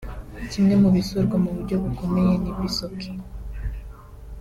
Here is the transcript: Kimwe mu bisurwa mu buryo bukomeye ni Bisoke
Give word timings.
Kimwe 0.51 0.73
mu 0.81 0.89
bisurwa 0.95 1.35
mu 1.43 1.49
buryo 1.55 1.75
bukomeye 1.83 2.33
ni 2.41 2.51
Bisoke 2.59 3.09